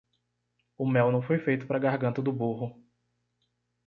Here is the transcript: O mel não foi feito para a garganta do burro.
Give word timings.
O 0.79 0.87
mel 0.87 1.11
não 1.11 1.21
foi 1.21 1.37
feito 1.37 1.67
para 1.67 1.77
a 1.77 1.79
garganta 1.79 2.23
do 2.23 2.33
burro. 2.33 2.83